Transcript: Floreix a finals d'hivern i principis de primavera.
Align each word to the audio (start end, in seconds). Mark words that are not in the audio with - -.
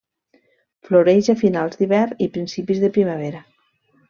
Floreix 0.87 1.29
a 1.33 1.37
finals 1.41 1.77
d'hivern 1.83 2.25
i 2.27 2.31
principis 2.39 2.83
de 2.87 2.91
primavera. 2.97 3.45